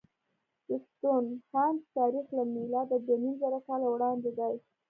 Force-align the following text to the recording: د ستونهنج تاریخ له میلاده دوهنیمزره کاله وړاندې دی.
د 0.67 0.69
ستونهنج 0.89 1.77
تاریخ 1.97 2.25
له 2.37 2.43
میلاده 2.55 2.97
دوهنیمزره 3.07 3.59
کاله 3.67 3.87
وړاندې 3.91 4.29
دی. 4.37 4.53